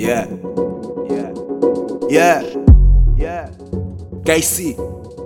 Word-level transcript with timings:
Yeah. 0.00 0.24
Yeah. 1.10 1.30
Yeah. 2.08 2.40
Yeah. 3.18 3.50
Casey. 4.24 4.74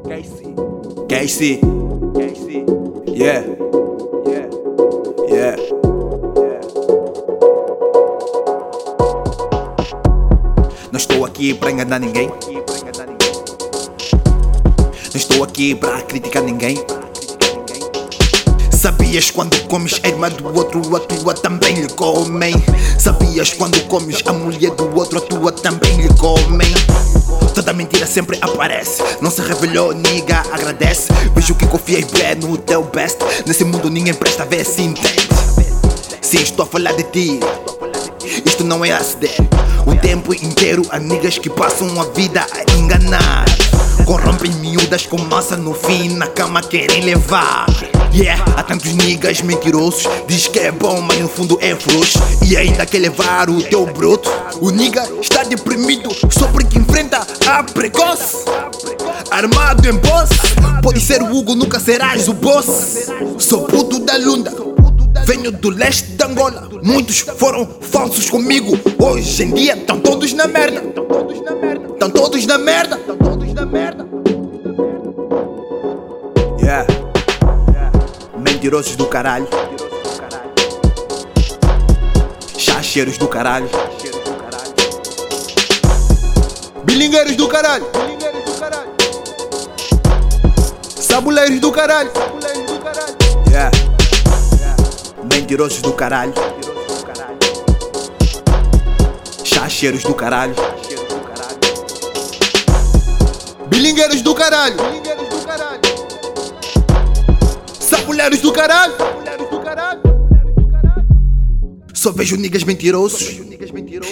Casey. 0.03 0.51
Casey. 1.09 1.61
Casey. 2.19 2.67
Yeah. 3.07 3.47
Yeah. 4.27 4.51
Yeah. 5.31 5.57
Não 10.91 10.99
estou 10.99 11.25
aqui 11.25 11.55
para 11.55 11.71
enganar 11.71 12.01
ninguém. 12.01 12.27
Não 12.27 12.35
estou 15.15 15.45
aqui 15.45 15.77
para 15.77 16.03
criticar 16.03 16.43
ninguém. 16.43 16.79
Sabias 19.15 19.31
quando 19.31 19.69
comes 19.69 20.01
a 20.03 20.09
irmã 20.09 20.29
do 20.29 20.53
outro, 20.53 20.97
a 20.97 20.99
tua 20.99 21.35
também 21.35 21.77
lhe 21.77 21.89
comem. 21.91 22.53
Sabias 22.99 23.53
quando 23.53 23.81
comes 23.83 24.21
a 24.27 24.33
mulher 24.33 24.73
do 24.73 24.93
outro, 24.93 25.19
a 25.19 25.21
tua 25.21 25.53
também 25.53 25.99
lhe 25.99 26.09
comem. 26.15 26.75
Toda 27.55 27.73
mentira 27.73 28.09
sempre 28.09 28.37
aparece. 28.41 29.01
Não 29.21 29.31
se 29.31 29.41
revelou, 29.41 29.93
niga, 29.93 30.43
agradece. 30.51 31.13
Vejo 31.33 31.55
que 31.55 31.65
confiei 31.69 32.05
bem 32.05 32.35
no 32.43 32.59
teu 32.59 32.83
best. 32.83 33.19
Nesse 33.47 33.63
mundo 33.63 33.89
ninguém 33.89 34.15
presta, 34.15 34.45
vê 34.45 34.65
se 34.65 34.83
entende. 34.83 35.29
Sim, 36.21 36.43
estou 36.43 36.65
a 36.65 36.67
falar 36.67 36.95
de 36.95 37.05
ti. 37.05 37.39
Isto 38.45 38.65
não 38.65 38.85
é 38.85 38.91
acidente. 38.91 39.49
O 39.87 39.95
tempo 39.95 40.35
inteiro 40.35 40.83
há 40.91 40.99
niggas 40.99 41.39
que 41.39 41.51
passam 41.51 41.89
a 42.01 42.05
vida 42.07 42.45
a 42.51 42.73
enganar. 42.77 43.45
Corrompem 44.05 44.53
miúdas 44.55 45.07
com 45.07 45.19
massa 45.19 45.57
no 45.57 45.73
fim, 45.75 46.11
na 46.11 46.27
cama 46.27 46.61
querem 46.61 47.03
levar. 47.03 47.67
Yeah, 48.15 48.45
há 48.57 48.63
tantos 48.63 48.93
niggas 48.93 49.43
mentirosos. 49.43 50.05
Diz 50.29 50.47
que 50.47 50.61
é 50.61 50.71
bom, 50.71 51.01
mas 51.01 51.19
no 51.19 51.29
fundo 51.29 51.59
é 51.61 51.75
frouxo. 51.75 52.19
E 52.47 52.57
ainda 52.57 52.87
quer 52.87 52.99
levar 52.99 53.51
o 53.51 53.63
teu 53.63 53.87
broto. 53.87 54.31
O 54.61 54.71
nigga 54.71 55.05
está 55.21 55.43
deprimido 55.43 56.11
só 56.31 56.47
porque 56.49 56.79
enfrenta 56.79 57.27
a 57.47 57.63
precoce. 57.65 58.45
Armado 59.31 59.89
em 59.89 59.95
boss. 59.95 60.31
Pode 60.83 61.01
ser 61.01 61.23
o 61.23 61.35
Hugo, 61.35 61.55
nunca 61.55 61.81
serás 61.81 62.29
o 62.29 62.35
boss. 62.35 63.11
Sou 63.39 63.65
puto 63.65 63.99
da 63.99 64.17
lunda. 64.17 64.53
Venho 65.27 65.51
do 65.51 65.71
leste 65.71 66.13
de 66.13 66.25
Angola. 66.25 66.69
Muitos 66.83 67.19
foram 67.19 67.67
falsos 67.81 68.31
comigo. 68.31 68.79
Hoje 68.99 69.43
em 69.43 69.55
dia 69.55 69.75
estão 69.75 69.99
todos 69.99 70.33
na 70.35 70.47
merda. 70.47 70.85
Estão 70.85 71.05
todos 71.05 71.41
na 71.41 71.55
merda. 71.57 71.87
Estão 71.87 72.11
todos 72.11 72.47
na 72.47 72.59
merda. 72.59 73.01
Yeah. 76.59 76.87
Mentirosos 78.37 78.97
do 78.97 79.07
caralho. 79.07 79.47
Chacheiros 82.59 83.17
do 83.17 83.29
caralho. 83.29 83.69
Bilingueiros 86.85 87.37
do 87.37 87.47
caralho. 87.47 87.87
Sabuleiros 91.01 91.61
do 91.61 91.71
caralho. 91.71 92.11
Yeah. 93.51 93.71
Mentirosos 95.33 95.81
do 95.81 95.93
caralho. 95.93 96.35
Chacheiros 99.45 100.03
do 100.03 100.15
caralho. 100.15 100.55
Bilingueiros 103.75 104.23
do 104.23 104.37
caralho. 104.37 104.77
Sabuleiros 107.81 108.39
do 108.39 108.53
caralho. 108.53 108.95
Só 111.93 112.13
vejo 112.13 112.37
niggas 112.37 112.63
mentirosos. 112.63 113.41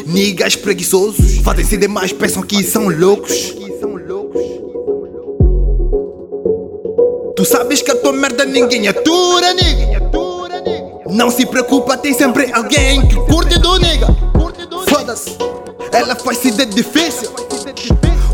Niggas 0.05 0.57
preguiçosos. 0.57 1.37
Fazem-se 1.45 1.77
demais, 1.77 2.13
pensam 2.13 2.43
que 2.43 2.65
são 2.65 2.89
loucos. 2.89 3.55
Tu 7.37 7.45
sabes 7.45 7.83
que 7.83 7.93
a 7.93 7.95
tua 7.95 8.13
merda 8.13 8.45
ninguém 8.45 8.89
atura, 8.89 9.55
nigga. 9.55 10.11
Não 11.09 11.31
se 11.31 11.47
preocupa, 11.47 11.97
tem 11.97 12.13
sempre 12.13 12.53
alguém 12.53 13.07
que 13.07 13.15
curte 13.15 13.61
do 13.61 13.79
nigga. 13.79 14.09
Foda-se, 14.89 15.37
ela 15.93 16.17
faz-se 16.17 16.51
de 16.51 16.67
difícil. 16.67 17.31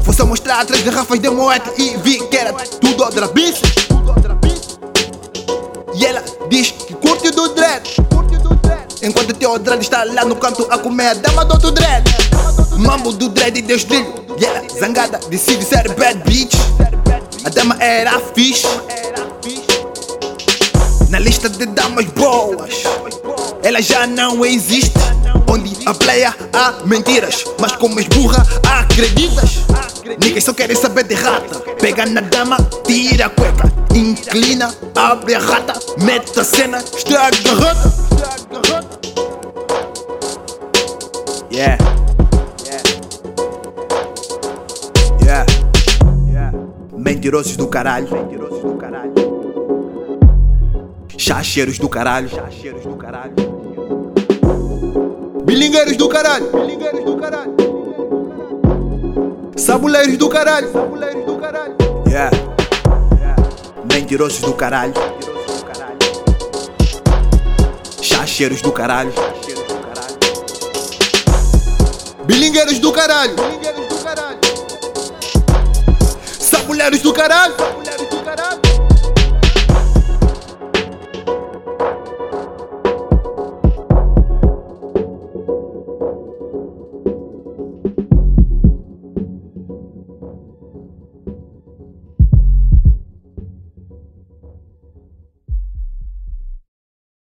Vou 0.09 0.15
só 0.15 0.25
mostrar 0.25 0.65
três 0.65 0.83
garrafas 0.83 1.19
de 1.21 1.29
moeda 1.29 1.71
e 1.77 1.95
vi 1.99 2.19
que 2.29 2.37
era 2.39 2.55
tudo 2.55 3.05
outra 3.05 3.29
bicha. 3.29 3.61
E 5.95 6.07
ela 6.07 6.25
diz 6.49 6.71
que 6.71 6.95
curte 6.95 7.31
do 7.31 7.49
dread. 7.49 7.83
Enquanto 9.03 9.35
teu 9.35 9.59
dread 9.59 9.83
está 9.83 10.05
lá 10.05 10.25
no 10.25 10.35
canto 10.37 10.67
a 10.71 10.79
comer 10.79 11.09
a 11.09 11.13
dama 11.13 11.45
do 11.45 11.53
outro 11.53 11.71
dread. 11.73 12.05
Mambo 12.79 13.13
do 13.13 13.29
dread 13.29 13.59
e 13.59 13.61
Deus 13.61 13.85
dele. 13.85 14.11
E 14.41 14.47
ela 14.47 14.63
zangada 14.81 15.21
decide 15.29 15.63
ser 15.63 15.95
bad 15.95 16.23
bitch. 16.25 16.55
A 17.45 17.51
dama 17.51 17.77
era 17.79 18.19
fixe. 18.35 18.67
Na 21.11 21.19
lista 21.19 21.51
de 21.51 21.67
damas 21.67 22.07
boas, 22.07 22.83
ela 23.63 23.83
já 23.83 24.07
não 24.07 24.43
existe. 24.43 24.97
Onde 25.47 25.77
a 25.87 25.93
player 25.93 26.35
há 26.55 26.87
mentiras, 26.87 27.45
mas 27.61 27.73
como 27.73 27.99
és 27.99 28.07
burra, 28.07 28.47
acreditas. 28.81 29.59
Niggas 30.17 30.45
só 30.45 30.55
querem 30.55 30.77
saber 30.77 31.05
de 31.05 31.15
rata. 31.15 31.61
Pega 31.81 32.07
na 32.07 32.23
dama, 32.23 32.57
tira 32.87 33.27
a 33.27 33.31
cueca. 33.31 33.71
Inclina, 33.95 34.75
abre 34.97 35.35
a 35.35 35.39
rata, 35.39 35.75
mete 36.03 36.41
a 36.41 36.45
cena, 36.45 36.79
estraga 36.79 37.37
a 37.51 37.55
rota. 37.55 38.09
Yeah. 41.51 41.79
Yeah. 45.25 45.47
Yeah. 46.31 46.53
Mentirosos 46.97 47.57
do 47.57 47.67
caralho. 47.67 48.09
Mentirosos 48.11 48.63
do 48.63 48.77
caralho. 48.77 49.13
Chacheiros 51.17 51.79
do 51.79 51.89
caralho. 51.89 52.29
Chacheiros 52.29 52.83
do 52.83 52.97
caralho. 52.97 53.35
Bilingueiros 55.45 55.97
do 59.79 60.29
caralho. 60.29 60.73
Sabuleiros 60.73 61.25
do 61.25 61.39
caralho. 61.39 61.77
Yeah. 62.09 62.31
Mentirosos 63.93 64.41
do 64.41 64.53
caralho. 64.55 64.93
Chacheiros 68.03 68.61
do 68.61 68.73
caralho. 68.73 69.13
Bilingueiros 72.25 72.79
do 72.81 72.93
caralho. 72.93 73.37
Sabuleiros 76.39 77.01
do 77.01 77.13
caralho. 77.13 77.55